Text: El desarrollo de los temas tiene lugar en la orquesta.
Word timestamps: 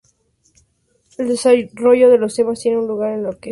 El 1.19 1.27
desarrollo 1.27 2.09
de 2.09 2.17
los 2.17 2.33
temas 2.35 2.59
tiene 2.59 2.77
lugar 2.79 3.11
en 3.13 3.21
la 3.21 3.29
orquesta. 3.29 3.49